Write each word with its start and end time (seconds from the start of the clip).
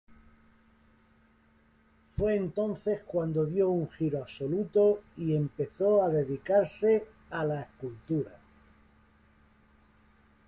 Fue 2.17 2.33
entonces 2.35 3.03
cuando 3.05 3.45
dio 3.45 3.69
un 3.69 3.87
giro 3.87 4.17
absoluto 4.23 5.03
y 5.17 5.35
empezó 5.35 6.01
a 6.01 6.09
dedicarse 6.09 7.05
a 7.29 7.45
la 7.45 7.61
escultura. 7.61 8.35